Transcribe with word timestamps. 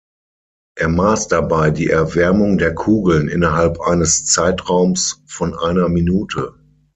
Er 0.75 0.89
maß 0.89 1.27
dabei 1.27 1.69
die 1.69 1.91
Erwärmung 1.91 2.57
der 2.57 2.73
Kugeln 2.73 3.27
innerhalb 3.27 3.79
eines 3.81 4.25
Zeitraums 4.25 5.21
von 5.27 5.53
einer 5.55 5.89
Minute. 5.89 6.55